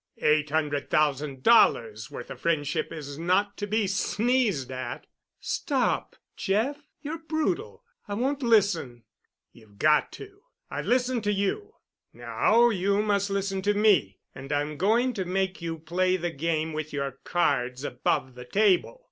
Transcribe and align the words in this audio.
"Eight 0.17 0.49
hundred 0.49 0.89
thousand 0.89 1.43
dollars' 1.43 2.09
worth 2.09 2.31
of 2.31 2.41
friendship 2.41 2.91
is 2.91 3.19
not 3.19 3.55
to 3.57 3.67
be 3.67 3.85
sneezed 3.85 4.71
at." 4.71 5.05
"Stop, 5.39 6.15
Jeff, 6.35 6.77
you're 7.03 7.19
brutal. 7.19 7.83
I 8.07 8.15
won't 8.15 8.41
listen." 8.41 9.03
"You've 9.51 9.77
got 9.77 10.11
to. 10.13 10.41
I've 10.71 10.87
listened 10.87 11.23
to 11.25 11.31
you. 11.31 11.75
Now 12.13 12.69
you 12.69 13.03
must 13.03 13.29
listen 13.29 13.61
to 13.61 13.75
me, 13.75 14.17
and 14.33 14.51
I'm 14.51 14.75
going 14.75 15.13
to 15.13 15.23
make 15.23 15.61
you 15.61 15.77
play 15.77 16.17
the 16.17 16.31
game 16.31 16.73
with 16.73 16.91
your 16.93 17.11
cards 17.23 17.83
above 17.83 18.33
the 18.33 18.45
table. 18.45 18.99